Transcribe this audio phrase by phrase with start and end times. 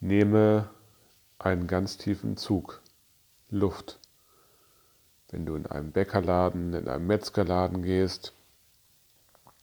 [0.00, 0.70] Nehme
[1.38, 2.80] einen ganz tiefen Zug
[3.50, 3.98] Luft.
[5.28, 8.32] Wenn du in einem Bäckerladen, in einem Metzgerladen gehst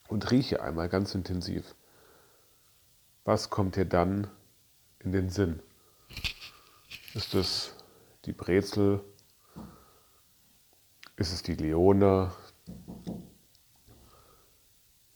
[0.08, 1.73] und rieche einmal ganz intensiv.
[3.26, 4.28] Was kommt dir dann
[5.00, 5.59] in den Sinn?
[7.15, 7.73] Ist es
[8.25, 9.04] die Brezel?
[11.15, 12.31] Ist es die Leone?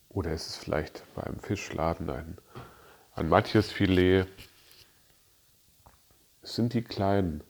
[0.10, 2.38] Oder ist es vielleicht bei einem Fischladen ein,
[3.14, 4.28] ein Matjesfilet?
[6.44, 7.44] Es sind die kleinen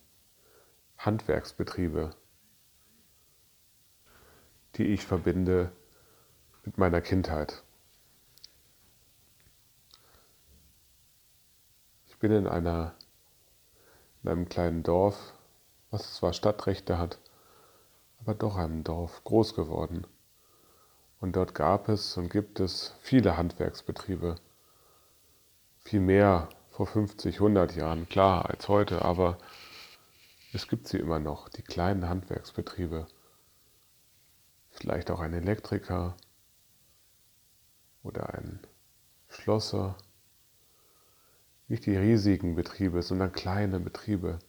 [0.98, 2.12] Handwerksbetriebe,
[4.76, 5.72] die ich verbinde
[6.66, 7.63] mit meiner Kindheit.
[12.08, 12.94] Ich bin in, einer,
[14.23, 15.34] in einem kleinen Dorf,
[15.90, 17.18] was zwar Stadtrechte hat,
[18.20, 20.05] aber doch einem Dorf groß geworden.
[21.21, 24.35] Und dort gab es und gibt es viele Handwerksbetriebe.
[25.80, 26.49] Viel mehr
[26.81, 29.38] vor 50, 100 Jahren, klar, als heute, aber
[30.51, 33.05] es gibt sie immer noch, die kleinen Handwerksbetriebe.
[34.71, 36.18] Vielleicht auch ein Elektriker
[38.02, 38.59] oder ein
[39.29, 39.96] Schlosser.
[41.68, 44.40] Nicht die riesigen Betriebe, sondern kleine Betriebe.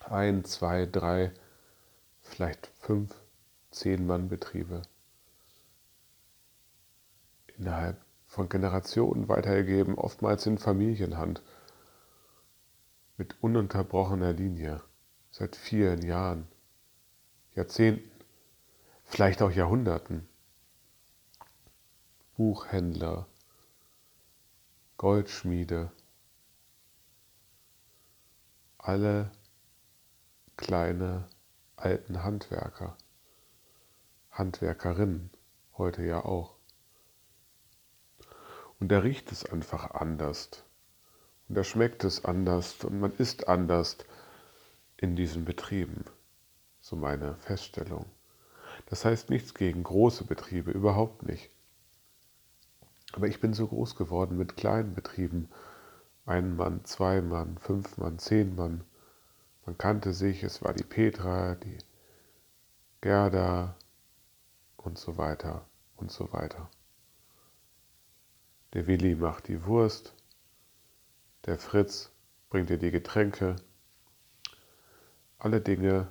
[0.00, 1.32] Ein, zwei, drei,
[2.22, 3.14] vielleicht fünf,
[3.70, 4.82] zehn Mann Betriebe
[7.56, 11.42] innerhalb von Generationen weitergegeben, oftmals in Familienhand,
[13.18, 14.82] mit ununterbrochener Linie,
[15.30, 16.48] seit vielen Jahren,
[17.54, 18.10] Jahrzehnten,
[19.04, 20.26] vielleicht auch Jahrhunderten.
[22.34, 23.26] Buchhändler,
[24.96, 25.92] Goldschmiede,
[28.78, 29.30] alle
[30.56, 31.28] kleine
[31.76, 32.96] alten Handwerker,
[34.30, 35.30] Handwerkerinnen.
[35.76, 36.61] Heute ja auch.
[38.82, 40.50] Und da riecht es einfach anders.
[41.48, 43.96] Und da schmeckt es anders und man isst anders
[44.96, 46.04] in diesen Betrieben.
[46.80, 48.06] So meine Feststellung.
[48.86, 51.48] Das heißt nichts gegen große Betriebe, überhaupt nicht.
[53.12, 55.48] Aber ich bin so groß geworden mit kleinen Betrieben.
[56.26, 58.82] Ein Mann, zwei Mann, fünf Mann, zehn Mann.
[59.64, 61.78] Man kannte sich, es war die Petra, die
[63.00, 63.76] Gerda
[64.76, 66.68] und so weiter und so weiter.
[68.74, 70.14] Der Willi macht die Wurst.
[71.44, 72.10] Der Fritz
[72.48, 73.56] bringt dir die Getränke.
[75.38, 76.08] Alle Dinge,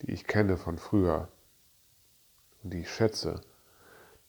[0.00, 1.28] die ich kenne von früher
[2.62, 3.42] und die ich schätze.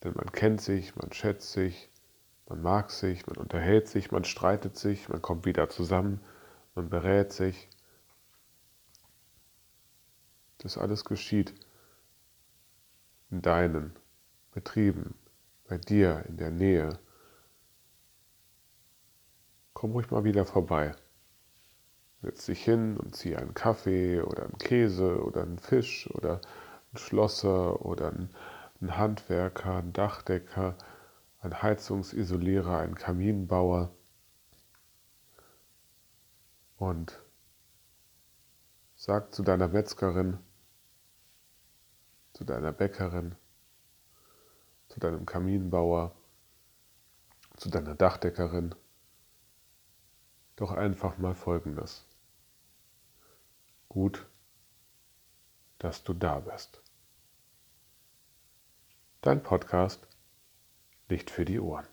[0.04, 1.90] Denn man kennt sich, man schätzt sich,
[2.48, 6.20] man mag sich, man unterhält sich, man streitet sich, man kommt wieder zusammen,
[6.76, 7.70] man berät sich.
[10.58, 11.54] Das alles geschieht
[13.30, 13.96] in deinen
[14.52, 15.16] Betrieben,
[15.70, 17.00] bei dir in der Nähe.
[19.74, 20.96] Komm ruhig mal wieder vorbei.
[22.22, 26.42] Setz dich hin und zieh einen Kaffee oder einen Käse oder einen Fisch oder
[26.92, 30.76] einen Schlosser oder einen Handwerker, einen Dachdecker,
[31.40, 33.94] einen Heizungsisolierer, einen Kaminbauer.
[36.78, 37.22] Und
[38.96, 40.40] sag zu deiner Metzgerin,
[42.34, 43.36] zu deiner Bäckerin,
[45.00, 46.16] deinem Kaminbauer,
[47.58, 48.76] zu deiner Dachdeckerin.
[50.56, 52.06] Doch einfach mal Folgendes.
[53.88, 54.28] Gut,
[55.80, 56.82] dass du da bist.
[59.22, 60.08] Dein Podcast
[61.10, 61.88] Licht für die Ohren.